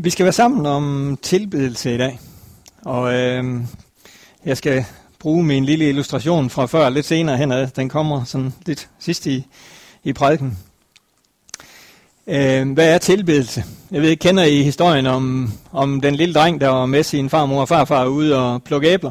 [0.00, 2.20] Vi skal være sammen om tilbedelse i dag.
[2.82, 3.60] Og øh,
[4.44, 4.84] jeg skal
[5.18, 7.66] bruge min lille illustration fra før lidt senere henad.
[7.66, 9.46] Den kommer sådan lidt sidst i,
[10.04, 10.58] i prædiken.
[12.26, 13.64] Øh, hvad er tilbedelse?
[13.90, 17.30] Jeg ved ikke, kender I historien om, om den lille dreng, der var med sin
[17.30, 19.10] farmor og farfar ude og plukke æbler?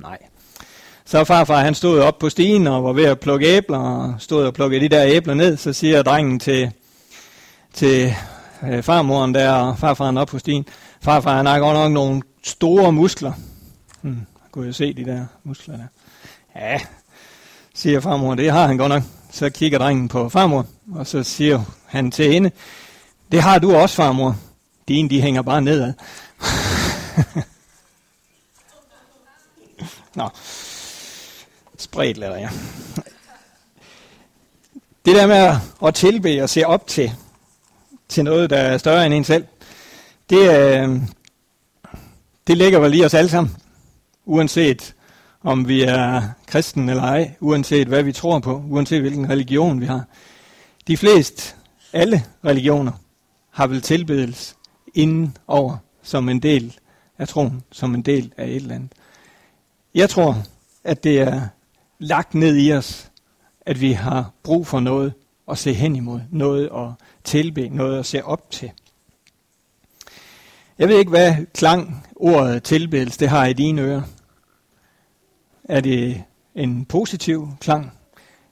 [0.00, 0.18] Nej.
[1.04, 4.46] Så farfar han stod op på stigen og var ved at plukke æbler, og stod
[4.46, 5.56] og plukkede de der æbler ned.
[5.56, 6.70] Så siger drengen til,
[7.72, 8.14] til
[8.62, 10.66] øh, farmoren der, og farfaren op på stien.
[11.00, 13.32] Farfar han har godt nok nogle store muskler.
[14.02, 15.86] Hmm, kunne jeg se de der muskler der.
[16.56, 16.80] Ja,
[17.74, 19.02] siger farmor, det har han godt nok.
[19.30, 22.50] Så kigger drengen på farmor, og så siger han til hende,
[23.32, 24.36] det har du også, farmor.
[24.88, 25.92] Dine, de hænger bare nedad.
[30.14, 30.28] Nå,
[31.78, 32.50] spredt lader jeg.
[35.04, 37.12] Det der med at tilbe og se op til,
[38.08, 39.46] til noget, der er større end en selv,
[40.30, 41.00] det, øh,
[42.46, 43.56] det ligger vel i os alle sammen.
[44.24, 44.94] Uanset
[45.42, 49.86] om vi er kristen eller ej, uanset hvad vi tror på, uanset hvilken religion vi
[49.86, 50.04] har.
[50.86, 51.54] De fleste,
[51.92, 52.92] alle religioner,
[53.50, 54.54] har vel tilbedelse
[54.94, 56.78] inden over som en del
[57.18, 58.92] af troen, som en del af et eller andet.
[59.94, 60.42] Jeg tror,
[60.84, 61.48] at det er
[61.98, 63.10] lagt ned i os,
[63.60, 65.12] at vi har brug for noget
[65.50, 68.70] at se hen imod, noget at tilbe, noget at se op til.
[70.78, 74.02] Jeg ved ikke, hvad klang ordet tilbedelse det har i dine ører.
[75.64, 76.24] Er det
[76.54, 77.92] en positiv klang,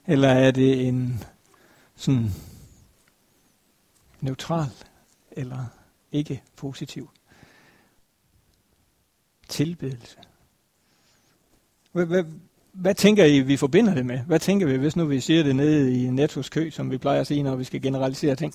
[0.07, 1.23] eller er det en
[1.95, 2.31] sådan
[4.21, 4.69] neutral
[5.31, 5.65] eller
[6.11, 7.09] ikke positiv
[9.49, 10.17] tilbedelse?
[11.91, 12.23] Hvad, hvad,
[12.77, 14.19] hvad tænker I, vi forbinder det med?
[14.19, 17.21] Hvad tænker vi, hvis nu vi siger det nede i Nettos kø, som vi plejer
[17.21, 18.53] at sige, når vi skal generalisere ting?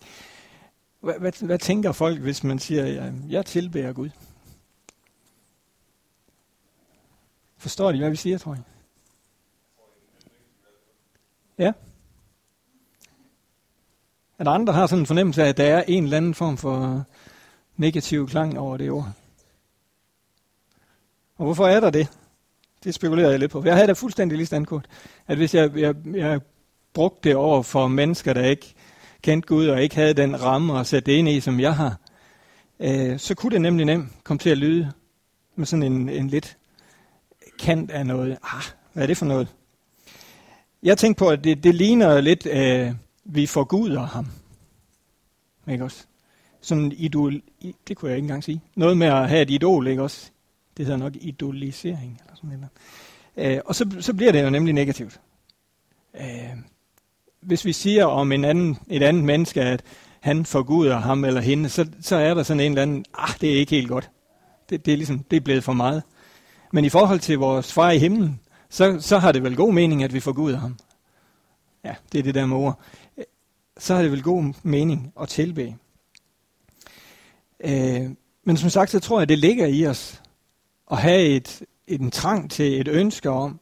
[1.01, 4.11] Hvad, hvad, hvad tænker folk, hvis man siger, ja, jeg tilbærer Gud?
[7.57, 8.63] Forstår de, hvad vi siger, tror jeg?
[11.59, 11.73] Ja.
[14.39, 17.05] At andre, har sådan en fornemmelse af, at der er en eller anden form for
[17.77, 19.13] negativ klang over det ord?
[21.37, 22.09] Og hvorfor er der det?
[22.85, 23.63] Det spekulerer jeg lidt på.
[23.65, 24.87] Jeg havde da fuldstændig lige standkort,
[25.27, 26.41] at hvis jeg, jeg, jeg
[26.95, 28.75] brugte det over for mennesker, der ikke
[29.23, 31.97] kendte Gud og ikke havde den ramme at sætte det ind i, som jeg har,
[32.81, 34.93] øh, så kunne det nemlig nemt komme til at lyde
[35.57, 36.57] med sådan en, en lidt
[37.59, 38.39] kant af noget.
[38.43, 38.63] Ah,
[38.93, 39.49] hvad er det for noget?
[40.83, 42.93] Jeg tænkte på, at det, det ligner lidt, øh,
[43.25, 44.27] vi forguder ham.
[45.69, 46.05] Ikke også?
[46.61, 47.43] Sådan idol,
[47.89, 48.63] det kunne jeg ikke engang sige.
[48.75, 50.32] Noget med at have et idol, ikke også?
[50.77, 52.51] Det hedder nok idolisering, eller sådan
[53.37, 53.57] noget.
[53.57, 55.21] Øh, og så, så bliver det jo nemlig negativt.
[56.21, 56.57] Øh,
[57.41, 59.83] hvis vi siger om en anden, et andet menneske, at
[60.21, 63.53] han forguder ham eller hende, så, så er der sådan en eller anden, ah, det
[63.53, 64.11] er ikke helt godt.
[64.71, 66.03] Det, det, er ligesom, det er blevet for meget.
[66.73, 68.41] Men i forhold til vores far i himlen,
[68.71, 70.79] så, så har det vel god mening, at vi forguder ham.
[71.85, 72.81] Ja, det er det der med ord.
[73.79, 75.77] Så har det vel god mening at tilbe.
[77.65, 78.11] Øh,
[78.45, 80.22] men som sagt, så tror jeg, det ligger i os
[80.93, 83.61] at have et, en trang til et ønske om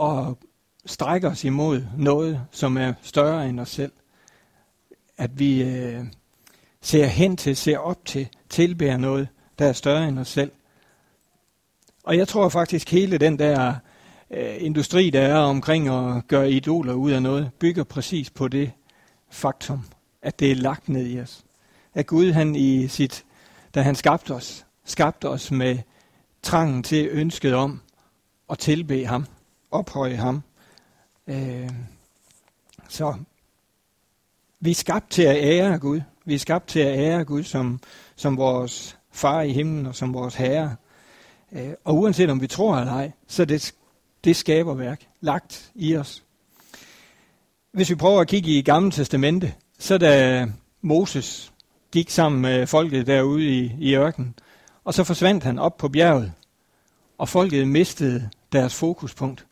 [0.00, 0.34] at
[0.86, 3.92] strække os imod noget, som er større end os selv.
[5.16, 6.04] At vi øh,
[6.80, 9.28] ser hen til, ser op til, tilbærer noget,
[9.58, 10.52] der er større end os selv.
[12.04, 13.74] Og jeg tror faktisk, hele den der
[14.30, 18.72] øh, industri, der er omkring at gøre idoler ud af noget, bygger præcis på det
[19.30, 19.84] faktum,
[20.22, 21.44] at det er lagt ned i os.
[21.94, 23.24] At Gud, han i sit,
[23.74, 25.78] da han skabte os, skabte os med
[26.42, 27.80] trangen til ønsket om
[28.50, 29.26] at tilbe ham,
[29.70, 30.42] ophøje ham.
[31.26, 31.70] Øh,
[32.88, 33.14] så
[34.60, 36.00] vi er skabt til at ære Gud.
[36.24, 37.80] Vi er skabt til at ære Gud som,
[38.16, 40.76] som vores far i himlen og som vores herre.
[41.52, 43.74] Øh, og uanset om vi tror eller ej, så det,
[44.24, 46.22] det skaber værk lagt i os.
[47.72, 50.46] Hvis vi prøver at kigge i Gamle Testamente, så da
[50.80, 51.52] Moses
[51.92, 54.34] gik sammen med folket derude i, i ørkenen,
[54.84, 56.32] og så forsvandt han op på bjerget,
[57.18, 59.46] og folket mistede deres fokuspunkt.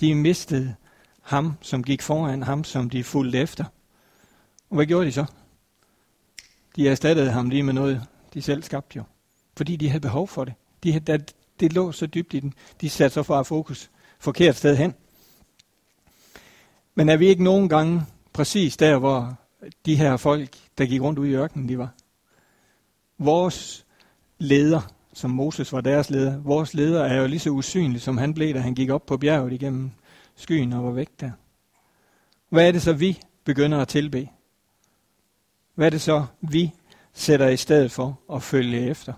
[0.00, 0.74] De mistede
[1.22, 3.64] ham, som gik foran, ham, som de fulgte efter.
[4.70, 5.24] Og hvad gjorde de så?
[6.76, 8.02] De erstattede ham lige med noget,
[8.34, 9.02] de selv skabte jo.
[9.56, 10.54] Fordi de havde behov for det.
[10.82, 11.24] De havde,
[11.60, 12.54] det lå så dybt i den.
[12.80, 14.94] De satte så fra fokus forkert sted hen.
[16.94, 18.02] Men er vi ikke nogen gange
[18.32, 19.36] præcis der, hvor
[19.86, 21.94] de her folk, der gik rundt ud i ørkenen, de var?
[23.18, 23.83] Vores
[24.38, 28.34] leder, som Moses var deres leder, vores leder er jo lige så usynlig, som han
[28.34, 29.90] blev, da han gik op på bjerget igennem
[30.36, 31.30] skyen og var væk der.
[32.48, 34.28] Hvad er det så, vi begynder at tilbe?
[35.74, 36.72] Hvad er det så, vi
[37.12, 39.12] sætter i stedet for at følge efter.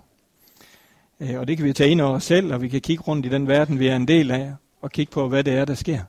[1.21, 3.27] Øh, og det kan vi tage ind over os selv, og vi kan kigge rundt
[3.27, 5.75] i den verden, vi er en del af, og kigge på, hvad det er, der
[5.75, 6.01] sker.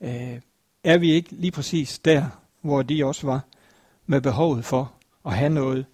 [0.00, 0.40] Øh,
[0.84, 2.24] er vi ikke lige præcis der,
[2.60, 3.40] hvor de også var,
[4.06, 4.92] med behovet for
[5.26, 5.86] at have noget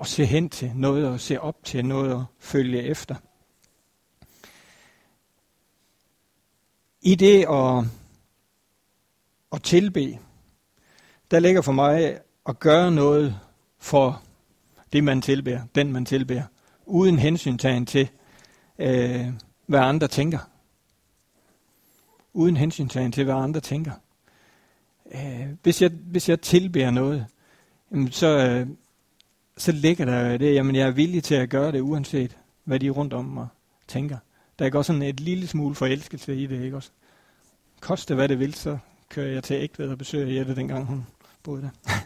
[0.00, 3.14] at se hen til, noget at se op til, noget at følge efter?
[7.02, 7.84] I det at,
[9.52, 10.18] at tilbe,
[11.30, 13.40] der ligger for mig at gøre noget
[13.78, 14.22] for
[14.92, 16.44] det, man tilbærer, den man tilbærer,
[16.86, 18.08] uden hensyntagen til,
[18.78, 19.26] øh,
[19.66, 20.38] hvad andre tænker.
[22.32, 23.92] Uden hensyntagen til, hvad andre tænker.
[25.14, 27.26] Øh, hvis, jeg, hvis jeg tilbærer noget,
[28.10, 28.66] så, øh,
[29.56, 32.90] så ligger der det, jamen jeg er villig til at gøre det, uanset hvad de
[32.90, 33.48] rundt om mig
[33.88, 34.18] tænker.
[34.58, 36.90] Der går sådan et lille smule forelskelse i det, ikke også?
[37.80, 41.06] Koste hvad det vil, så kører jeg til Ægtved og besøger Jette, dengang hun
[41.42, 41.92] boede der.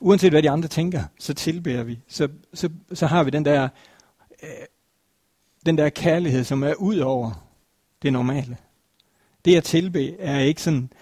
[0.00, 1.98] Uanset hvad de andre tænker, så tilbærer vi.
[2.08, 3.68] Så, så, så har vi den der,
[4.42, 4.48] øh,
[5.66, 7.46] den der kærlighed, som er ud over
[8.02, 8.56] det normale.
[9.44, 10.92] Det at tilbe er ikke sådan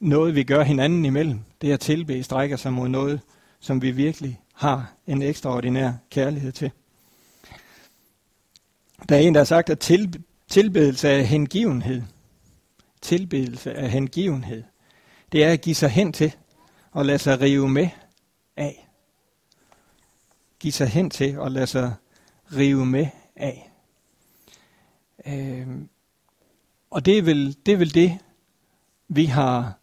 [0.00, 1.40] noget, vi gør hinanden imellem.
[1.60, 3.20] Det at tilbe strækker sig mod noget,
[3.60, 6.70] som vi virkelig har en ekstraordinær kærlighed til.
[9.08, 12.02] Der er en, der har sagt, at til, tilbedelse er hengivenhed.
[13.02, 14.62] Tilbedelse er hengivenhed.
[15.32, 16.36] Det er at give sig hen til
[16.90, 17.88] og lade sig rive med
[18.56, 18.88] af.
[20.58, 21.94] Give sig hen til og lade sig
[22.52, 23.06] rive med
[23.36, 23.70] af.
[25.26, 25.68] Øh,
[26.90, 28.18] og det er, vel, det er vel det,
[29.08, 29.78] vi har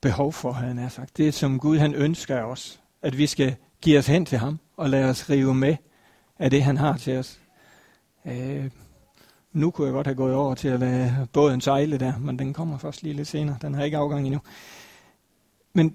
[0.00, 1.16] behov for, havde han sagt.
[1.16, 2.80] Det som Gud han ønsker af os.
[3.02, 5.76] At vi skal give os hen til ham og lade os rive med
[6.38, 7.40] af det, han har til os.
[8.24, 8.70] Øh,
[9.52, 12.52] nu kunne jeg godt have gået over til at lade båden sejle der, men den
[12.52, 13.56] kommer først lige lidt senere.
[13.62, 14.40] Den har ikke afgang endnu.
[15.72, 15.94] Men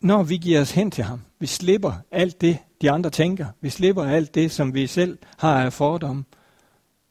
[0.00, 3.46] når vi giver os hen til ham, vi slipper alt det, de andre tænker.
[3.60, 6.24] Vi slipper alt det, som vi selv har af fordomme,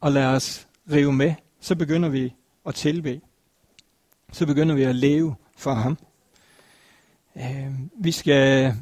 [0.02, 2.34] og lader os rive med, så begynder vi
[2.66, 3.22] at tilbe.
[4.32, 5.98] Så begynder vi at leve for ham.
[7.38, 8.74] Øh, vi, skal,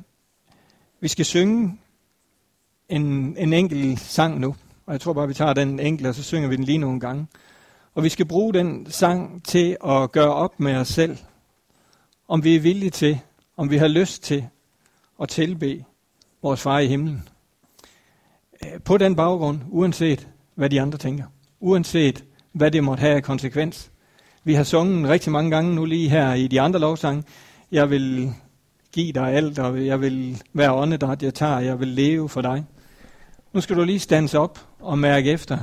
[1.04, 1.80] vi skal synge
[2.90, 4.56] en, en enkelt sang nu,
[4.86, 7.00] og jeg tror bare, vi tager den enkelte, og så synger vi den lige nogle
[7.00, 7.28] gange.
[7.94, 11.18] Og vi skal bruge den sang til at gøre op med os selv,
[12.28, 13.20] om vi er villige til
[13.58, 14.48] om vi har lyst til
[15.22, 15.86] at tilbe
[16.42, 17.30] vores far i himlen.
[18.66, 21.26] Øh, på den baggrund, uanset hvad de andre tænker,
[21.60, 23.92] uanset hvad det måtte have af konsekvens.
[24.44, 27.24] Vi har sunget rigtig mange gange nu lige her i de andre lovsange.
[27.72, 28.34] Jeg vil
[28.94, 32.66] give dig alt, og jeg vil være åndedræt, jeg tager, jeg vil leve for dig.
[33.54, 35.57] Nu skal du lige stands op og mærke efter.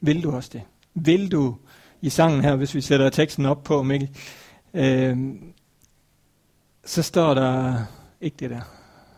[0.00, 0.62] Vil du også det?
[0.94, 1.56] Vil du
[2.00, 4.10] i sangen her, hvis vi sætter teksten op på, Mikkel,
[4.74, 5.34] øh,
[6.84, 7.78] så står der
[8.20, 8.60] ikke det der.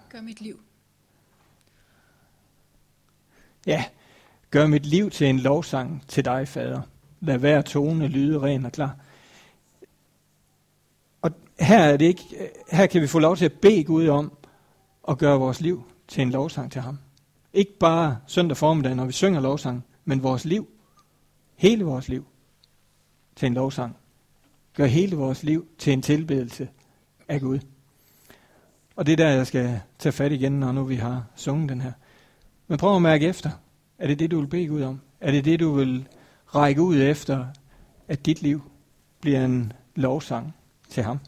[0.08, 0.60] Gør mit liv.
[3.66, 3.84] Ja,
[4.50, 6.80] gør mit liv til en lovsang til dig, fader.
[7.20, 8.96] Lad hver tone lyde ren og klar.
[11.60, 14.32] Her, er det ikke, her kan vi få lov til at bede Gud om
[15.08, 16.98] at gøre vores liv til en lovsang til ham.
[17.52, 20.68] Ikke bare søndag formiddag, når vi synger lovsang, men vores liv,
[21.56, 22.26] hele vores liv,
[23.36, 23.96] til en lovsang.
[24.74, 26.68] Gør hele vores liv til en tilbedelse
[27.28, 27.58] af Gud.
[28.96, 31.80] Og det er der, jeg skal tage fat igen, når nu vi har sunget den
[31.80, 31.92] her.
[32.66, 33.50] Men prøv at mærke efter.
[33.98, 35.00] Er det det, du vil bede Gud om?
[35.20, 36.08] Er det det, du vil
[36.46, 37.46] række ud efter,
[38.08, 38.62] at dit liv
[39.20, 40.54] bliver en lovsang
[40.88, 41.18] til ham?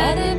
[0.00, 0.29] Tag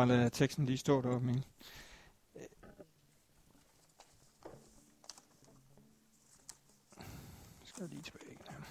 [0.00, 1.26] bare lade teksten lige stå deroppe.
[1.26, 1.44] Men...
[7.64, 8.64] Skal lige tilbage igen.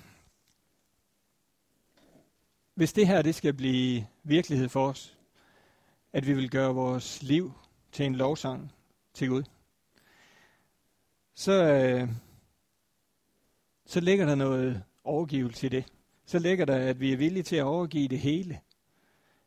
[2.74, 5.18] Hvis det her det skal blive virkelighed for os,
[6.14, 7.54] at vi vil gøre vores liv
[7.92, 8.72] til en lovsang
[9.14, 9.44] til Gud,
[11.34, 12.10] så, øh,
[13.86, 15.86] så ligger der noget overgivelse i det.
[16.26, 18.60] Så ligger der, at vi er villige til at overgive det hele.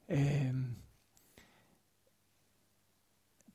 [0.09, 0.82] Øh,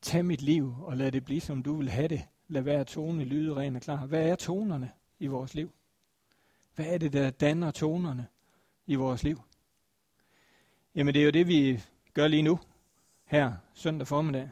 [0.07, 2.27] tag mit liv og lad det blive, som du vil have det.
[2.47, 4.05] Lad være tone lyde ren og klar.
[4.05, 5.71] Hvad er tonerne i vores liv?
[6.75, 8.27] Hvad er det, der danner tonerne
[8.85, 9.41] i vores liv?
[10.95, 11.83] Jamen det er jo det, vi
[12.13, 12.59] gør lige nu,
[13.25, 14.49] her søndag formiddag.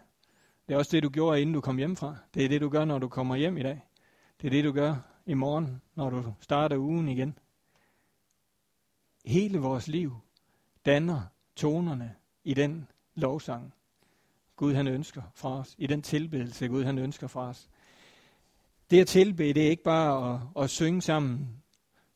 [0.67, 2.15] Det er også det, du gjorde, inden du kom hjem fra.
[2.33, 3.81] Det er det, du gør, når du kommer hjem i dag.
[4.41, 4.95] Det er det, du gør
[5.25, 7.38] i morgen, når du starter ugen igen.
[9.25, 10.17] Hele vores liv
[10.85, 11.21] danner
[11.55, 13.74] tonerne i den lovsang,
[14.55, 17.69] Gud han ønsker fra os, i den tilbedelse, Gud han ønsker fra os.
[18.91, 21.63] Det at tilbede, det er ikke bare at, at synge sammen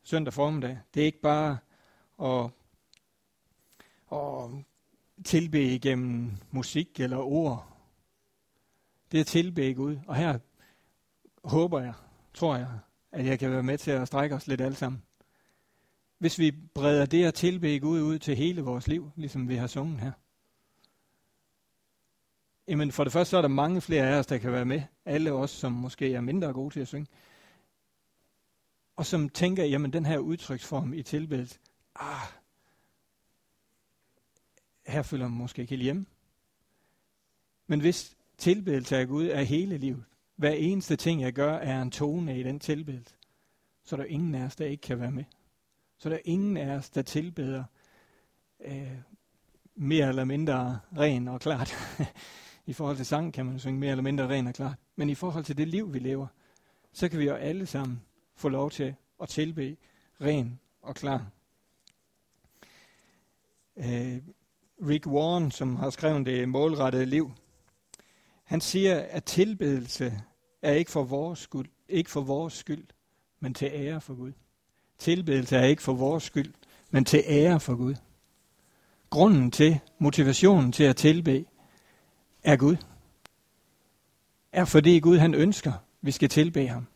[0.02, 0.78] søndag formiddag.
[0.94, 1.58] Det er ikke bare
[2.22, 2.50] at,
[4.12, 4.64] at
[5.24, 7.76] tilbede igennem musik eller ord.
[9.12, 9.98] Det er at tilbede Gud.
[10.06, 10.38] Og her
[11.44, 11.94] håber jeg,
[12.34, 12.78] tror jeg,
[13.12, 15.02] at jeg kan være med til at strække os lidt alle sammen.
[16.18, 19.66] Hvis vi breder det at tilbede Gud ud til hele vores liv, ligesom vi har
[19.66, 20.12] sunget her.
[22.70, 24.82] Jamen for det første så er der mange flere af os, der kan være med.
[25.04, 27.06] Alle os, som måske er mindre gode til at synge.
[28.96, 31.58] Og som tænker, jamen den her udtryksform i tilbedelse,
[31.94, 32.26] ah,
[34.86, 36.06] her føler man måske ikke helt hjemme.
[37.66, 40.04] Men hvis tilbedelse af Gud er hele livet,
[40.36, 43.14] hver eneste ting, jeg gør, er en tone i den tilbedelse,
[43.84, 45.24] så er der ingen af os, der ikke kan være med.
[45.98, 47.64] Så er der ingen af os, der tilbeder
[48.60, 48.98] øh,
[49.74, 51.74] mere eller mindre ren og klart.
[52.70, 54.76] I forhold til sang kan man synge mere eller mindre ren og klart.
[54.96, 56.26] Men i forhold til det liv, vi lever,
[56.92, 58.02] så kan vi jo alle sammen
[58.36, 59.76] få lov til at tilbe
[60.20, 61.26] ren og klar.
[63.76, 64.18] Øh,
[64.88, 67.32] Rick Warren, som har skrevet det målrettede liv,
[68.44, 70.20] han siger, at tilbedelse
[70.62, 72.84] er ikke for vores skyld, ikke for vores skyld,
[73.40, 74.32] men til ære for Gud.
[74.98, 76.54] Tilbedelse er ikke for vores skyld,
[76.90, 77.94] men til ære for Gud.
[79.10, 81.44] Grunden til, motivationen til at tilbe,
[82.42, 82.76] er Gud.
[84.52, 86.86] Er fordi Gud han ønsker, vi skal tilbe ham.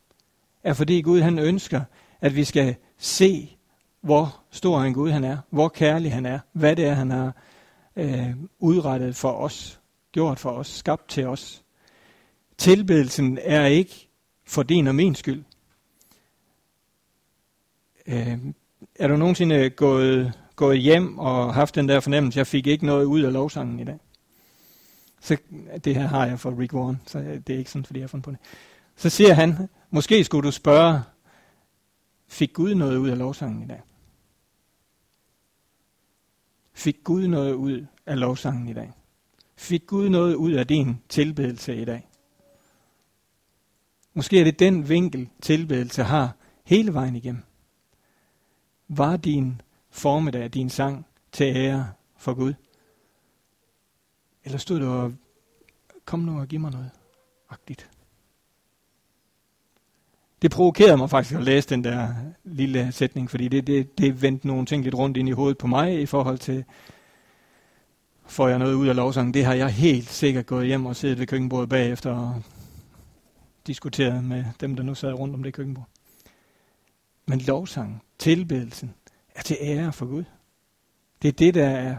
[0.63, 1.81] Er fordi Gud han ønsker,
[2.21, 3.57] at vi skal se,
[4.01, 7.37] hvor stor en Gud han er, hvor kærlig han er, hvad det er, han har
[7.97, 9.81] øh, udrettet for os,
[10.13, 11.65] gjort for os, skabt til os.
[12.59, 14.09] Tilbedelsen er ikke
[14.47, 15.45] for din og min skyld.
[18.07, 18.39] Øh,
[18.99, 23.05] er du nogensinde gået, gået hjem og haft den der fornemmelse, jeg fik ikke noget
[23.05, 23.99] ud af lovsangen i dag?
[25.25, 25.37] Så
[25.85, 28.05] det her har jeg for Rick Warren, så øh, det er ikke sådan, fordi jeg
[28.05, 28.39] har fundet på det.
[28.97, 31.03] Så siger han, måske skulle du spørge,
[32.29, 33.81] fik Gud noget ud af lovsangen i dag?
[36.73, 38.93] Fik Gud noget ud af lovsangen i dag?
[39.57, 42.09] Fik Gud noget ud af din tilbedelse i dag?
[44.15, 47.43] Måske er det den vinkel, tilbedelse har hele vejen igennem.
[48.89, 52.55] Var din formiddag, din sang til ære for Gud?
[54.45, 55.13] Eller stod der og,
[56.05, 56.91] kom nu og giv mig noget,
[57.51, 57.91] agtigt.
[60.43, 64.47] Det provokerede mig faktisk at læse den der lille sætning, fordi det, det, det vendte
[64.47, 66.65] nogle ting lidt rundt ind i hovedet på mig i forhold til,
[68.27, 69.35] får jeg noget ud af lovsangen.
[69.35, 72.43] Det har jeg helt sikkert gået hjem og siddet ved køkkenbordet bagefter og
[73.67, 75.89] diskuteret med dem, der nu sad rundt om det køkkenbord.
[77.27, 78.95] Men lovsangen, tilbedelsen,
[79.35, 80.25] er til ære for Gud.
[81.23, 81.97] Det er det, der er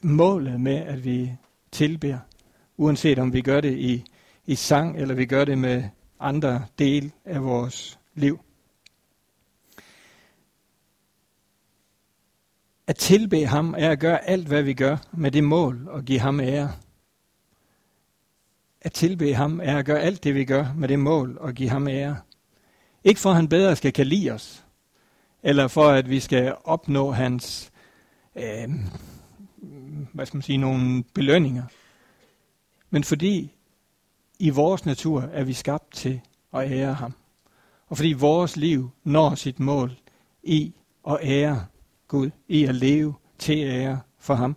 [0.00, 1.32] målet med, at vi
[1.72, 2.18] tilbeder,
[2.76, 4.04] uanset om vi gør det i,
[4.46, 5.84] i sang, eller vi gør det med
[6.20, 8.40] andre dele af vores liv.
[12.86, 16.20] At tilbe ham er at gøre alt, hvad vi gør, med det mål at give
[16.20, 16.72] ham ære.
[18.80, 21.68] At tilbe ham er at gøre alt det, vi gør, med det mål at give
[21.68, 22.16] ham ære.
[23.04, 24.64] Ikke for, at han bedre skal kan lide os,
[25.42, 27.72] eller for, at vi skal opnå hans,
[28.36, 28.68] øh,
[30.12, 31.64] hvad skal man sige, nogle belønninger.
[32.90, 33.52] Men fordi
[34.38, 36.20] i vores natur er vi skabt til
[36.54, 37.14] at ære ham.
[37.88, 39.92] Og fordi vores liv når sit mål
[40.42, 40.74] i
[41.08, 41.66] at ære
[42.08, 44.56] Gud, i at leve til ære for ham.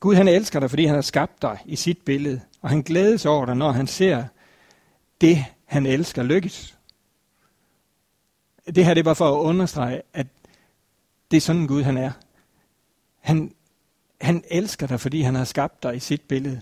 [0.00, 3.26] Gud han elsker dig, fordi han har skabt dig i sit billede, og han glædes
[3.26, 4.24] over dig, når han ser
[5.20, 6.78] det, han elsker, lykkes.
[8.66, 10.26] Det her det er bare for at understrege, at
[11.30, 12.12] det er sådan Gud han er.
[13.20, 13.54] Han,
[14.20, 16.60] han elsker dig, fordi han har skabt dig i sit billede.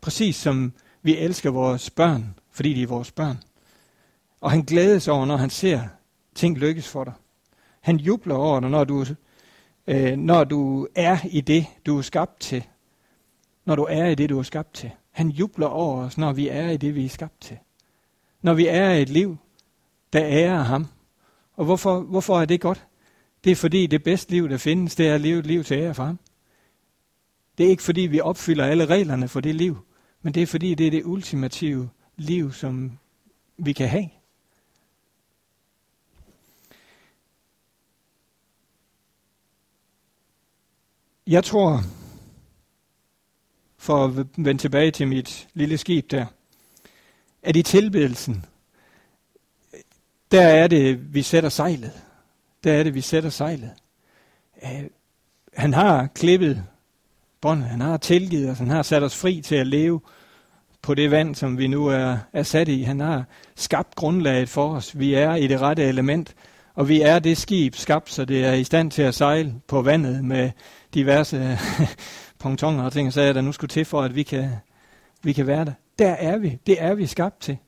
[0.00, 0.72] Præcis som
[1.02, 3.38] vi elsker vores børn, fordi de er vores børn.
[4.40, 5.82] Og han glædes over, når han ser
[6.34, 7.12] ting lykkes for dig.
[7.80, 9.04] Han jubler over dig, når du,
[9.86, 12.64] øh, når du er i det, du er skabt til.
[13.64, 14.90] Når du er i det, du er skabt til.
[15.10, 17.58] Han jubler over os, når vi er i det, vi er skabt til.
[18.42, 19.36] Når vi er i et liv,
[20.12, 20.86] der ærer ham.
[21.56, 22.86] Og hvorfor, hvorfor er det godt?
[23.44, 25.78] Det er fordi det bedste liv, der findes, det er at leve et liv til
[25.78, 26.18] ære for ham.
[27.58, 29.78] Det er ikke fordi, vi opfylder alle reglerne for det liv,
[30.22, 32.98] men det er fordi, det er det ultimative liv, som
[33.56, 34.08] vi kan have.
[41.26, 41.80] Jeg tror,
[43.76, 46.26] for at vende tilbage til mit lille skib der,
[47.42, 48.44] at i tilbedelsen,
[50.30, 52.07] der er det, vi sætter sejlet.
[52.64, 53.70] Der er det, vi sætter sejlet.
[54.64, 54.84] Øh,
[55.54, 56.64] han har klippet
[57.40, 60.00] båndet, han har tilgivet os, han har sat os fri til at leve
[60.82, 62.82] på det vand, som vi nu er, er sat i.
[62.82, 63.24] Han har
[63.56, 64.98] skabt grundlaget for os.
[64.98, 66.34] Vi er i det rette element,
[66.74, 69.82] og vi er det skib skabt, så det er i stand til at sejle på
[69.82, 70.50] vandet med
[70.94, 71.58] diverse
[72.38, 74.50] pontoner og ting og jeg der nu skulle til for, at vi kan,
[75.22, 75.72] vi kan være der.
[75.98, 76.58] Der er vi.
[76.66, 77.58] Det er vi skabt til.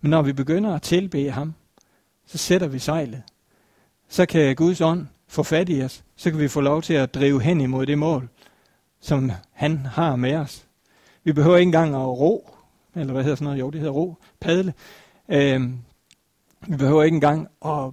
[0.00, 1.54] Men når vi begynder at tilbe ham,
[2.26, 3.22] så sætter vi sejlet.
[4.10, 6.04] Så kan Guds ånd få fat i os.
[6.16, 8.28] Så kan vi få lov til at drive hen imod det mål,
[9.00, 10.66] som han har med os.
[11.24, 12.54] Vi behøver ikke engang at ro,
[12.94, 13.60] eller hvad hedder sådan noget?
[13.60, 14.74] Jo, det hedder ro, padle.
[15.28, 15.78] Øhm,
[16.66, 17.92] vi behøver ikke engang at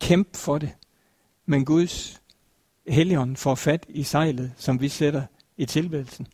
[0.00, 0.70] kæmpe for det.
[1.46, 2.20] Men Guds
[2.88, 5.22] helligånd får fat i sejlet, som vi sætter
[5.56, 6.26] i tilbedelsen.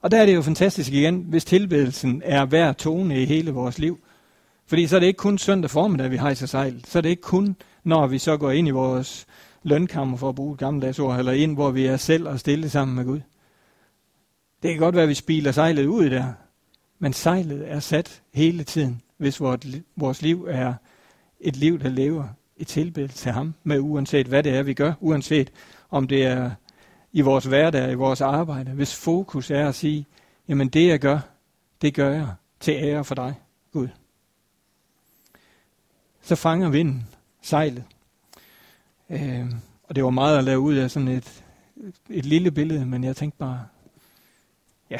[0.00, 3.78] Og der er det jo fantastisk igen, hvis tilbedelsen er hver tone i hele vores
[3.78, 4.00] liv.
[4.66, 6.84] Fordi så er det ikke kun søndag formiddag, vi hejser sejl.
[6.84, 9.26] Så er det ikke kun, når vi så går ind i vores
[9.62, 12.70] lønkammer, for at bruge et gammeldags ord, eller ind, hvor vi er selv og stille
[12.70, 13.20] sammen med Gud.
[14.62, 16.32] Det kan godt være, at vi spiler sejlet ud der,
[16.98, 19.40] men sejlet er sat hele tiden, hvis
[19.96, 20.74] vores liv er
[21.40, 24.92] et liv, der lever i tilbedelse til ham, med uanset hvad det er, vi gør,
[25.00, 25.52] uanset
[25.90, 26.50] om det er
[27.12, 30.06] i vores hverdag, i vores arbejde, hvis fokus er at sige,
[30.48, 31.18] jamen det jeg gør,
[31.82, 32.28] det gør jeg
[32.60, 33.34] til ære for dig,
[33.72, 33.88] Gud.
[36.22, 37.08] Så fanger vinden
[37.46, 37.84] sejlet.
[39.10, 39.46] Øh,
[39.82, 41.44] og det var meget at lave ud af sådan et,
[42.10, 43.66] et lille billede, men jeg tænkte bare,
[44.90, 44.98] ja,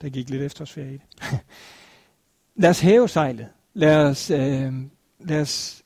[0.00, 1.40] der gik lidt efterårsferie i det.
[2.62, 3.48] lad os hæve sejlet.
[3.74, 4.72] Lad os, øh,
[5.18, 5.82] lad os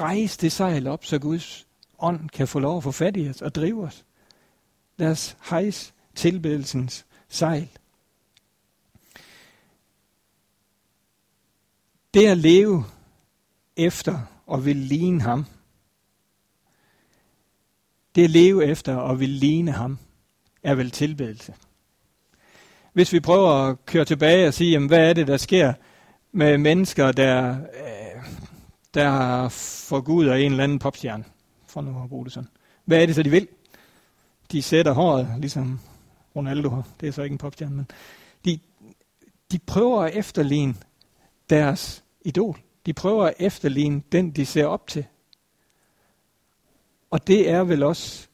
[0.00, 1.66] rejse det sejl op, så Guds
[1.98, 4.04] ånd kan få lov at få fat i os og drive os.
[4.96, 7.68] Lad os hejse tilbedelsens sejl.
[12.14, 12.84] Det at leve
[13.76, 15.46] efter og vil ligne ham.
[18.14, 19.98] Det at leve efter og vil ligne ham,
[20.62, 21.54] er vel tilbedelse.
[22.92, 25.72] Hvis vi prøver at køre tilbage og sige, jamen, hvad er det, der sker
[26.32, 28.24] med mennesker, der, øh,
[28.94, 29.48] der
[29.88, 31.24] forguder en eller anden popstjerne,
[31.66, 32.48] for nu at bruge det sådan.
[32.84, 33.48] Hvad er det så, de vil?
[34.52, 35.80] de sætter håret, ligesom
[36.36, 37.86] Ronaldo, det er så ikke en popstjerne, men
[38.44, 38.58] de,
[39.52, 40.74] de prøver at efterligne
[41.50, 42.58] deres idol.
[42.88, 45.06] De prøver at efterligne den, de ser op til.
[47.10, 48.28] Og det er vel også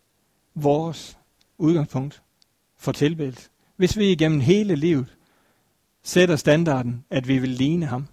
[0.54, 1.18] vores
[1.58, 2.22] udgangspunkt
[2.76, 3.50] for tilbedelse.
[3.76, 5.16] Hvis vi igennem hele livet
[6.02, 8.06] sætter standarden, at vi vil ligne ham.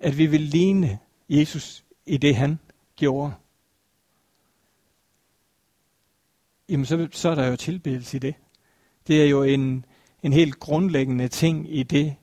[0.00, 0.98] At vi vil ligne
[1.28, 2.58] Jesus i det, han
[2.96, 3.32] gjorde.
[6.68, 8.34] jamen så, så er der jo tilbedelse i det.
[9.06, 9.84] Det er jo en,
[10.22, 12.16] en helt grundlæggende ting i det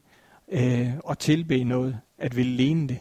[0.52, 3.00] øh, at tilbe noget, at ville ligne det.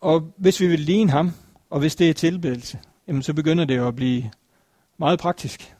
[0.00, 1.32] Og hvis vi vil ligne ham,
[1.70, 4.30] og hvis det er tilbedelse, jamen så begynder det jo at blive
[4.98, 5.74] meget praktisk.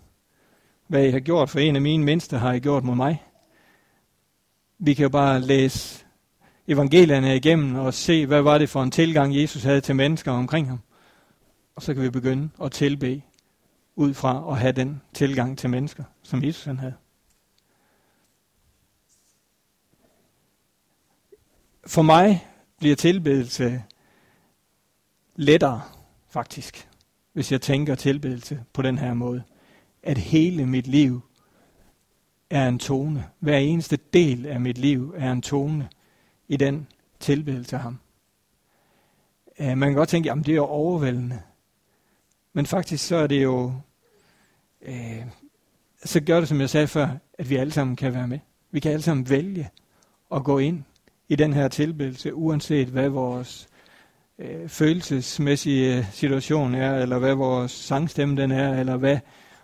[0.87, 3.23] Hvad I har gjort for en af mine mindste, har I gjort mod mig.
[4.79, 6.05] Vi kan jo bare læse
[6.69, 10.69] evangelierne igennem og se, hvad var det for en tilgang, Jesus havde til mennesker omkring
[10.69, 10.81] ham.
[11.77, 13.23] Og så kan vi begynde at tilbe
[13.97, 16.95] ud fra at have den tilgang til mennesker, som Jesus han havde.
[21.87, 22.47] For mig
[22.79, 23.83] bliver tilbedelse
[25.37, 25.83] lettere,
[26.29, 26.89] faktisk,
[27.33, 29.43] hvis jeg tænker tilbedelse på den her måde.
[30.03, 31.21] At hele mit liv
[32.51, 33.25] er en tone.
[33.39, 35.89] Hver eneste del af mit liv er en tone
[36.49, 36.87] i den
[37.21, 37.99] tilbedelse af ham.
[39.59, 41.43] Øh, man kan godt tænke, at det er jo overvældende.
[42.57, 43.73] Men faktisk så er det jo,
[44.83, 45.25] øh,
[46.05, 48.39] så gør det som jeg sagde før, at vi alle sammen kan være med.
[48.71, 49.71] Vi kan alle sammen vælge
[50.35, 50.83] at gå ind
[51.29, 53.69] i den her tilbedelse, uanset hvad vores
[54.39, 59.19] øh, følelsesmæssige situation er, eller hvad vores sangstemme den er, eller hvad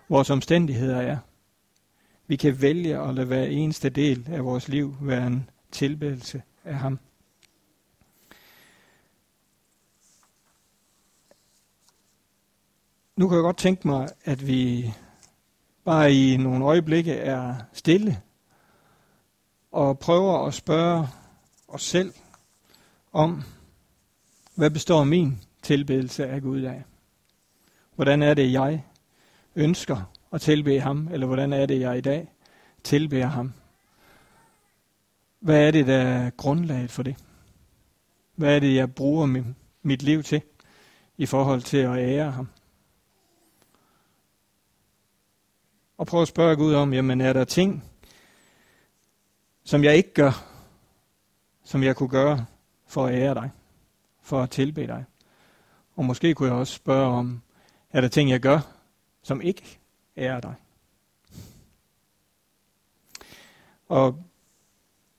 [0.09, 1.17] vores omstændigheder er.
[2.27, 6.75] Vi kan vælge at lade hver eneste del af vores liv være en tilbedelse af
[6.75, 6.99] ham.
[13.21, 14.93] Nu kan jeg godt tænke mig, at vi
[15.85, 18.21] bare i nogle øjeblikke er stille
[19.73, 21.09] og prøver at spørge
[21.69, 22.13] os selv
[23.13, 23.43] om,
[24.55, 26.83] hvad består min tilbedelse af Gud af?
[27.95, 28.85] Hvordan er det, jeg
[29.57, 32.29] ønsker at tilbe ham, eller hvordan er det, jeg i dag
[32.85, 33.53] tilbeder ham?
[35.41, 37.17] Hvad er det, der er grundlaget for det?
[38.35, 39.45] Hvad er det, jeg bruger
[39.83, 40.43] mit liv til
[41.17, 42.49] i forhold til at ære ham?
[46.01, 47.85] Og prøve at spørge Gud om, jamen er der ting,
[49.65, 50.45] som jeg ikke gør,
[51.65, 52.47] som jeg kunne gøre
[52.87, 53.51] for at ære dig,
[54.23, 55.05] for at tilbe dig?
[55.97, 57.43] Og måske kunne jeg også spørge om,
[57.91, 58.61] er der ting, jeg gør,
[59.23, 59.79] som ikke
[60.17, 60.55] ærer dig?
[63.89, 64.25] Og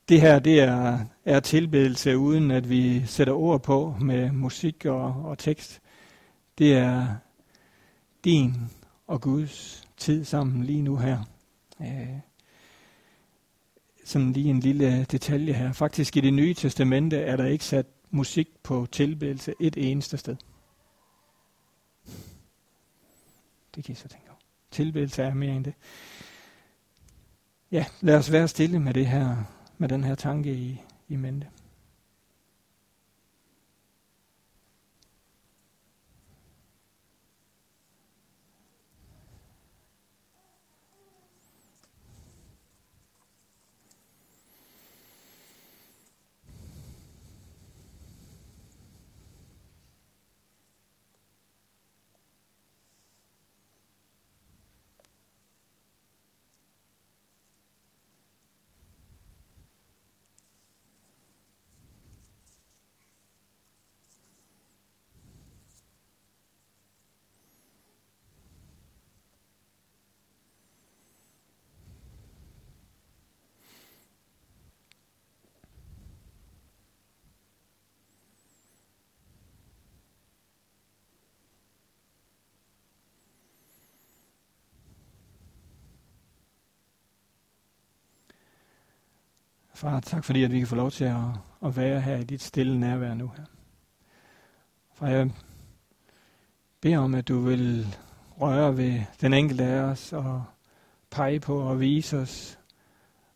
[0.09, 5.25] det her, det er, er tilbedelse, uden at vi sætter ord på med musik og,
[5.25, 5.81] og tekst.
[6.57, 7.15] Det er
[8.23, 8.55] din
[9.07, 11.23] og Guds tid sammen lige nu her.
[11.81, 12.19] Øh,
[14.05, 15.71] sådan lige en lille detalje her.
[15.71, 20.35] Faktisk i det nye testamente er der ikke sat musik på tilbedelse et eneste sted.
[23.75, 24.39] Det kan I så tænke over.
[24.71, 25.73] Tilbedelse er mere end det.
[27.71, 29.43] Ja, lad os være stille med det her
[29.77, 31.47] med den her tanke i, i mente.
[89.81, 91.15] Far, tak fordi at vi kan få lov til at,
[91.65, 93.45] at være her i dit stille nærvær nu her.
[94.93, 95.31] Far, jeg
[96.81, 97.97] beder om, at du vil
[98.41, 100.43] røre ved den enkelte af os og
[101.09, 102.59] pege på og vise os,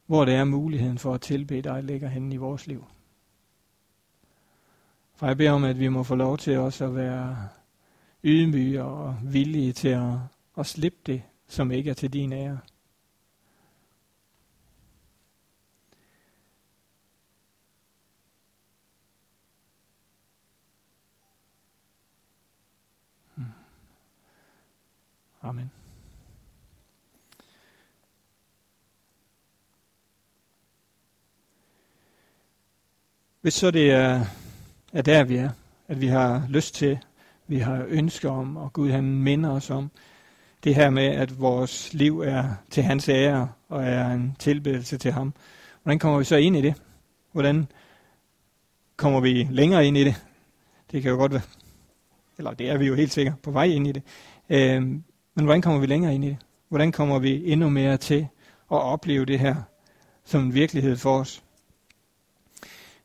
[0.05, 2.85] hvor det er muligheden for at tilbede dig ligger henne i vores liv.
[5.15, 7.49] For jeg beder om, at vi må få lov til også at være
[8.23, 10.13] ydmyge og villige til at,
[10.57, 12.59] at slippe det, som ikke er til din ære.
[25.45, 25.71] Amen.
[33.41, 34.25] Hvis så det er,
[34.93, 35.49] er der, vi er,
[35.87, 36.99] at vi har lyst til,
[37.47, 39.91] vi har ønsker om, og Gud han minder os om,
[40.63, 45.11] det her med, at vores liv er til hans ære, og er en tilbedelse til
[45.11, 45.33] ham.
[45.83, 46.81] Hvordan kommer vi så ind i det?
[47.31, 47.67] Hvordan
[48.95, 50.25] kommer vi længere ind i det?
[50.91, 51.41] Det kan jo godt være,
[52.37, 54.03] eller det er vi jo helt sikkert på vej ind i det.
[54.49, 54.99] Øh,
[55.35, 56.37] men hvordan kommer vi længere ind i det?
[56.69, 58.27] Hvordan kommer vi endnu mere til
[58.71, 59.55] at opleve det her
[60.25, 61.43] som en virkelighed for os?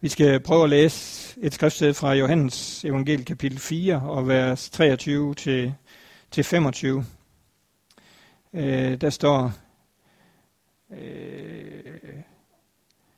[0.01, 5.35] Vi skal prøve at læse et skriftsted fra Johannes evangel kapitel 4 og vers 23
[5.35, 5.75] til,
[6.31, 7.05] til 25.
[8.53, 9.53] Øh, der står,
[10.91, 11.85] øh,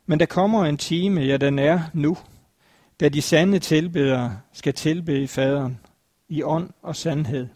[0.06, 2.16] men der kommer en time, ja den er nu,
[3.00, 5.80] da de sande tilbedere skal tilbede faderen
[6.28, 7.48] i ånd og sandhed.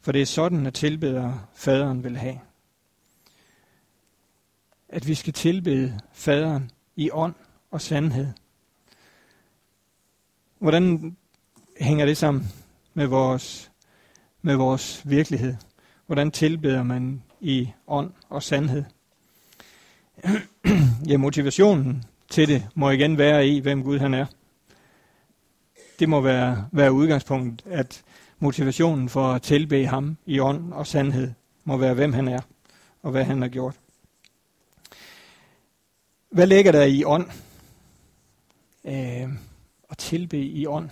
[0.00, 2.40] For det er sådan, at tilbedere faderen vil have.
[4.88, 7.34] At vi skal tilbede faderen i ånd
[7.70, 8.26] og sandhed.
[10.58, 11.16] Hvordan
[11.80, 12.52] hænger det sammen
[12.94, 13.70] med vores,
[14.42, 15.56] med vores virkelighed?
[16.06, 18.84] Hvordan tilbeder man i ånd og sandhed?
[21.08, 24.26] ja, motivationen til det må igen være i, hvem Gud han er.
[25.98, 28.02] Det må være, være udgangspunktet, at
[28.40, 31.32] motivationen for at tilbe ham i ånd og sandhed
[31.64, 32.40] må være, hvem han er
[33.02, 33.74] og hvad han har gjort.
[36.30, 37.26] Hvad ligger der i ånd?
[38.84, 39.28] Øh,
[39.90, 40.90] at tilbe i ånd.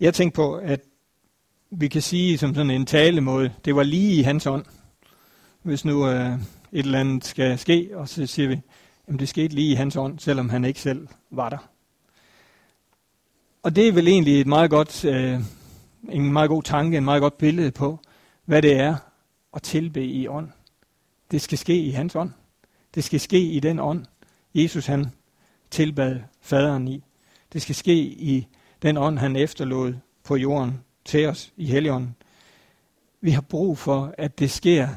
[0.00, 0.80] Jeg tænker på, at
[1.70, 4.64] vi kan sige som sådan en talemåde, det var lige i hans ånd.
[5.62, 6.40] Hvis nu øh, et
[6.72, 8.60] eller andet skal ske, og så siger vi,
[9.08, 11.68] jamen det skete lige i hans ånd, selvom han ikke selv var der.
[13.62, 15.40] Og det er vel egentlig et meget godt, øh,
[16.08, 17.98] en meget god tanke, en meget godt billede på,
[18.44, 18.96] hvad det er
[19.54, 20.48] at tilbe i ånd.
[21.30, 22.30] Det skal ske i hans ånd.
[22.94, 24.06] Det skal ske i den ånd,
[24.54, 25.06] Jesus han
[25.70, 27.04] tilbad faderen i.
[27.52, 28.46] Det skal ske i
[28.82, 29.94] den ånd, han efterlod
[30.24, 32.16] på jorden til os i Helligånden.
[33.20, 34.88] Vi har brug for, at det sker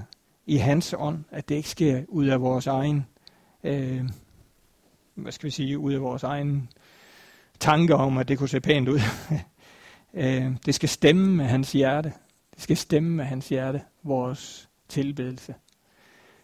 [0.45, 3.05] i hans ånd, at det ikke sker ud af vores egen,
[3.63, 4.09] øh,
[5.15, 6.69] hvad skal vi sige, ud af vores egen
[7.61, 8.99] tanker om, at det kunne se pænt ud.
[10.13, 12.13] øh, det skal stemme med hans hjerte.
[12.55, 15.55] Det skal stemme med hans hjerte, vores tilbedelse.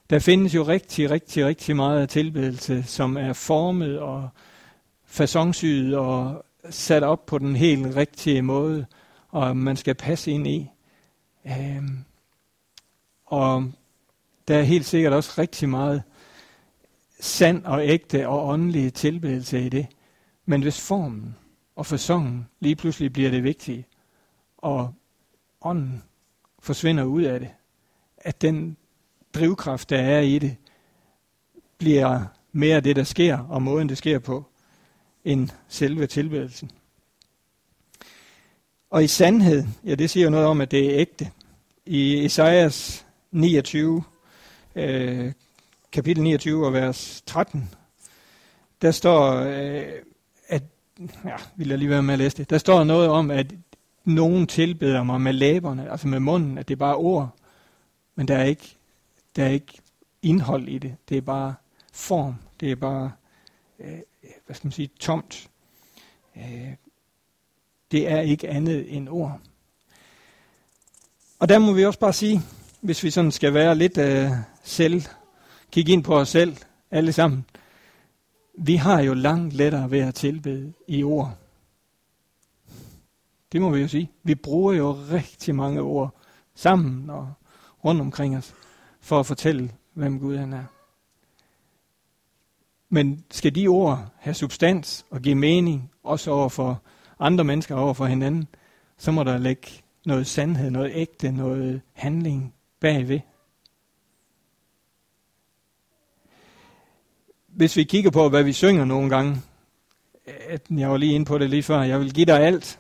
[0.10, 4.30] Der findes jo rigtig, rigtig, rigtig meget tilbedelse, som er formet og
[5.06, 8.86] fasonsyet og sat op på den helt rigtige måde,
[9.30, 10.70] og man skal passe ind i.
[11.46, 12.04] Øhm,
[13.26, 13.72] og
[14.48, 16.04] der er helt sikkert også rigtig meget
[17.20, 19.88] sand og ægte og åndelig tilbedelse i det.
[20.50, 21.36] Men hvis formen
[21.76, 23.86] og fasongen lige pludselig bliver det vigtige,
[24.58, 24.94] og
[25.62, 26.04] ånden
[26.60, 27.50] forsvinder ud af det,
[28.18, 28.78] at den
[29.34, 30.56] drivkraft, der er i det,
[31.78, 34.46] bliver mere det, der sker, og måden, det sker på,
[35.26, 36.72] end selve tilbedelsen.
[38.90, 41.32] Og i sandhed, ja, det siger jo noget om, at det er ægte.
[41.86, 44.04] I Esajas 29,
[44.76, 45.34] øh,
[45.92, 47.74] kapitel 29 og vers 13,
[48.82, 49.84] der står, øh,
[51.26, 53.54] ja, vil jeg lige være med at læse det, der står noget om, at
[54.06, 57.36] nogen tilbeder mig med læberne, altså med munden, at det er bare ord,
[58.16, 58.78] men der er ikke,
[59.36, 59.82] der er ikke
[60.22, 60.96] indhold i det.
[61.10, 61.56] Det er bare
[61.94, 62.36] form.
[62.60, 63.12] Det er bare,
[63.80, 64.00] øh,
[64.46, 65.50] hvad skal man sige, tomt.
[66.38, 66.74] Øh,
[67.92, 69.40] det er ikke andet end ord.
[71.40, 72.42] Og der må vi også bare sige,
[72.82, 74.32] hvis vi sådan skal være lidt øh,
[74.64, 75.02] selv,
[75.72, 76.58] kigge ind på os selv,
[76.92, 77.46] alle sammen,
[78.58, 81.38] vi har jo langt lettere ved at tilbede i ord.
[83.52, 84.12] Det må vi jo sige.
[84.24, 86.16] Vi bruger jo rigtig mange ord
[86.56, 87.34] sammen og
[87.86, 88.54] rundt omkring os,
[89.00, 90.64] for at fortælle, hvem Gud han er.
[92.90, 96.82] Men skal de ord have substans og give mening, også over for
[97.20, 98.48] andre mennesker, over for hinanden,
[98.98, 99.68] så må der lægge
[100.06, 103.20] noget sandhed, noget ægte, noget handling bagved.
[107.58, 109.42] Hvis vi kigger på, hvad vi synger nogle gange,
[110.26, 112.80] at jeg var lige inde på det lige før, jeg vil give dig alt,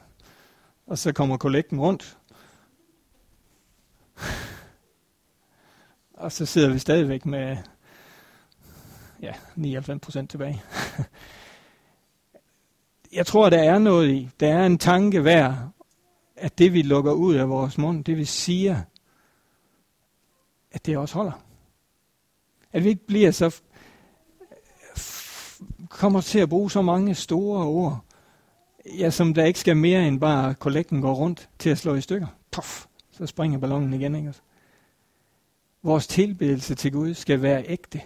[0.88, 2.18] og så kommer kollekten rundt.
[6.13, 7.58] Og så sidder vi stadigvæk med
[9.22, 10.63] ja, 99 procent tilbage.
[13.18, 14.30] Jeg tror, der er noget i.
[14.40, 15.70] Der er en tanke værd,
[16.36, 18.82] at det vi lukker ud af vores mund, det vi siger,
[20.72, 21.44] at det også holder.
[22.72, 23.62] At vi ikke bliver så
[25.98, 28.00] kommer til at bruge så mange store ord,
[29.00, 32.02] ja, som der ikke skal mere end bare kollekten går rundt til at slå i
[32.02, 32.28] stykker.
[32.52, 34.16] Puff, så springer ballonen igen.
[34.16, 34.34] Ikke?
[35.84, 38.02] Vores tilbedelse til Gud skal være ægte.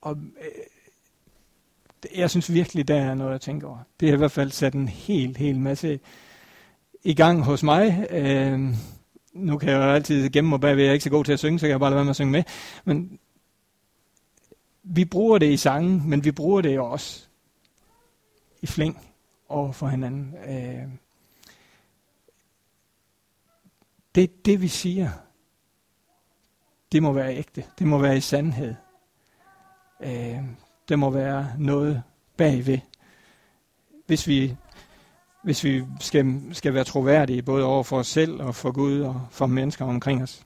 [0.00, 0.50] Og øh,
[2.16, 3.78] jeg synes virkelig, der er noget at tænke over.
[4.00, 6.00] Det har i hvert fald sat en helt, helt masse
[7.02, 8.06] i gang hos mig.
[8.10, 8.74] Øh,
[9.32, 11.38] nu kan jeg jo altid gemme mig bagved, jeg er ikke så god til at
[11.38, 12.42] synge, så kan jeg bare lade være med at synge med.
[12.84, 13.18] Men
[14.82, 17.26] vi bruger det i sangen, men vi bruger det også
[18.62, 19.06] i flæng
[19.48, 20.34] over for hinanden.
[20.48, 20.88] Øh,
[24.14, 25.10] det, det vi siger,
[26.92, 27.64] det må være ægte.
[27.78, 28.74] Det må være i sandhed.
[30.00, 30.38] Øh,
[30.88, 32.02] det må være noget
[32.36, 32.78] bagved.
[34.06, 34.56] Hvis vi,
[35.42, 39.26] hvis vi skal, skal være troværdige, både over for os selv og for Gud og
[39.30, 40.42] for mennesker omkring os.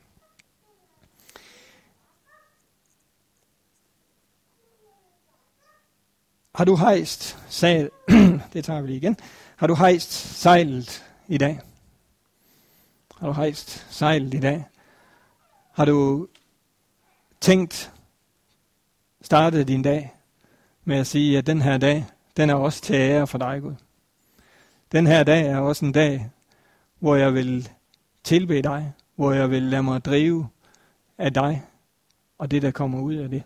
[6.54, 7.90] Har du hejst sejl,
[8.52, 9.16] det tager vi lige igen.
[9.56, 11.60] Har du hejst sejlet i dag?
[13.18, 14.64] Har du hejst sejlet i dag?
[15.72, 16.28] Har du
[17.40, 17.92] tænkt,
[19.22, 20.14] startet din dag
[20.84, 23.74] med at sige, at den her dag, den er også til ære for dig, Gud.
[24.94, 26.30] Den her dag er også en dag,
[26.98, 27.68] hvor jeg vil
[28.24, 30.48] tilbe dig, hvor jeg vil lade mig drive
[31.18, 31.62] af dig,
[32.38, 33.42] og det, der kommer ud af det.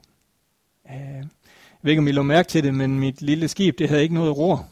[0.90, 1.26] Øh, jeg
[1.82, 4.14] ved ikke, om I lå mærke til det, men mit lille skib, det havde ikke
[4.14, 4.68] noget ror,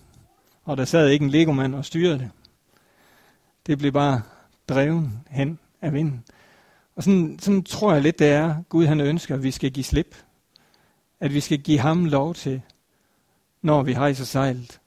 [0.64, 2.30] og der sad ikke en legomand og styrede det.
[3.66, 4.22] Det blev bare
[4.68, 6.24] drevet hen af vinden.
[6.96, 9.84] Og sådan, sådan tror jeg lidt, det er, Gud han ønsker, at vi skal give
[9.84, 10.16] slip.
[11.20, 12.62] At vi skal give ham lov til,
[13.62, 14.80] når vi hejser sejlet,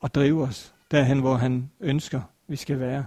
[0.00, 3.04] og drive os derhen, hvor han ønsker, vi skal være.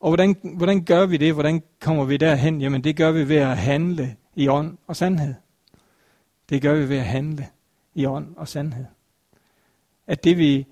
[0.00, 1.32] Og hvordan, hvordan gør vi det?
[1.32, 2.60] Hvordan kommer vi derhen?
[2.60, 5.34] Jamen det gør vi ved at handle i ånd og sandhed.
[6.48, 7.46] Det gør vi ved at handle
[7.94, 8.84] i ånd og sandhed.
[10.06, 10.66] At det vi,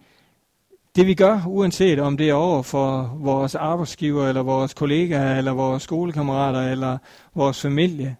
[0.96, 5.52] det vi gør, uanset om det er over for vores arbejdsgiver, eller vores kollegaer, eller
[5.52, 6.98] vores skolekammerater, eller
[7.34, 8.16] vores familie,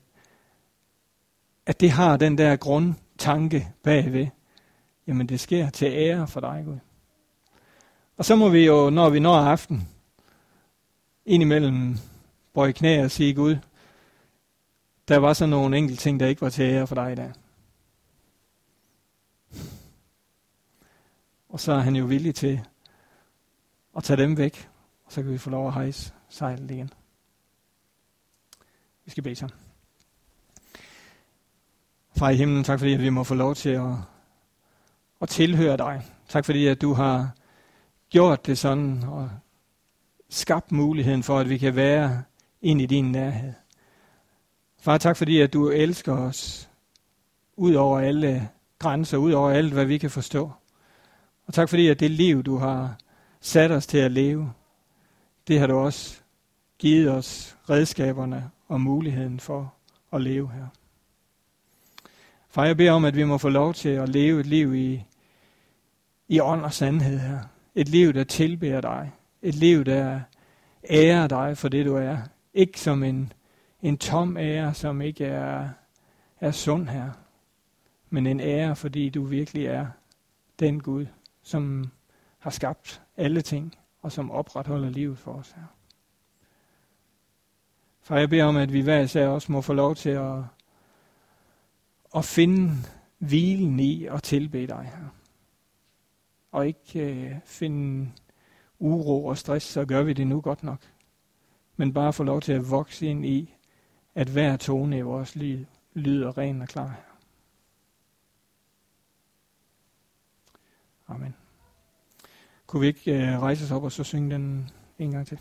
[1.66, 4.27] at det har den der grundtanke bagved.
[5.07, 6.79] Jamen det sker til ære for dig, Gud.
[8.18, 9.88] Og så må vi jo, når vi når aften,
[11.26, 11.98] indimellem
[12.54, 13.57] bøje knæ og sige, Gud,
[15.09, 17.33] der var så nogle enkelte ting, der ikke var til ære for dig i dag.
[21.48, 22.61] Og så er han jo villig til
[23.96, 24.68] at tage dem væk,
[25.04, 26.90] og så kan vi få lov at hejse sejlet igen.
[29.04, 29.59] Vi skal bede sammen.
[32.16, 33.92] Far i himlen, tak fordi at vi må få lov til at,
[35.20, 36.04] at tilhøre dig.
[36.28, 37.35] Tak fordi at du har
[38.11, 39.31] gjort det sådan og
[40.29, 42.23] skabt muligheden for, at vi kan være
[42.62, 43.53] ind i din nærhed.
[44.81, 46.71] Far, tak fordi at du elsker os
[47.57, 50.53] ud over alle grænser, ud over alt, hvad vi kan forstå.
[51.47, 52.97] Og tak fordi, at det liv, du har
[53.40, 54.53] sat os til at leve,
[55.49, 56.21] det har du også
[56.79, 59.75] givet os redskaberne og muligheden for
[60.12, 60.66] at leve her.
[62.51, 65.05] Far, jeg beder om, at vi må få lov til at leve et liv i,
[66.29, 67.40] i ånd og sandhed her.
[67.79, 69.12] Et liv, der tilbærer dig.
[69.43, 70.21] Et liv, der
[70.91, 72.19] ærer dig for det, du er.
[72.55, 73.33] Ikke som en,
[73.83, 75.69] en tom ære, som ikke er,
[76.41, 77.11] er sund her.
[78.11, 79.87] Men en ære, fordi du virkelig er
[80.59, 81.07] den Gud,
[81.43, 81.91] som
[82.38, 85.75] har skabt alle ting, og som opretholder livet for os her.
[88.03, 90.38] For jeg beder om, at vi hver især også må få lov til at,
[92.17, 92.73] at finde
[93.19, 95.17] hvilen i og tilbe dig her.
[96.50, 98.12] Og ikke øh, finde
[98.78, 100.80] uro og stress, så gør vi det nu godt nok.
[101.76, 103.54] Men bare få lov til at vokse ind i,
[104.14, 107.00] at hver tone i vores liv lyder ren og klar.
[111.08, 111.34] Amen.
[112.66, 115.38] Kunne vi ikke øh, rejse os op og så synge den en gang til?